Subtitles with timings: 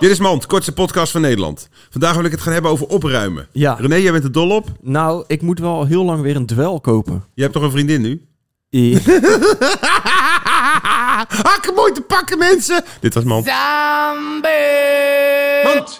[0.00, 1.68] Dit is Mand, kortste podcast van Nederland.
[1.90, 3.48] Vandaag wil ik het gaan hebben over opruimen.
[3.52, 3.76] Ja.
[3.80, 4.66] René, jij bent er dol op.
[4.80, 7.24] Nou, ik moet wel heel lang weer een dwel kopen.
[7.34, 8.24] Je hebt toch een vriendin nu?
[8.70, 8.96] Eh,
[11.44, 12.84] Hakken mooi te pakken, mensen!
[13.00, 13.46] Dit was Mand.
[15.64, 15.98] Mand!